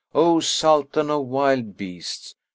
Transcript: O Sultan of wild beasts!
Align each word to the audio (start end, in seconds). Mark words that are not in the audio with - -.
O 0.15 0.39
Sultan 0.39 1.11
of 1.11 1.27
wild 1.27 1.77
beasts! 1.77 2.33